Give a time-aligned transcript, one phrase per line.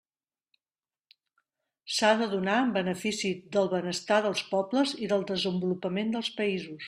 [1.97, 6.77] S'ha de donar en benefici del benestar dels pobles i del desenvolupament dels països.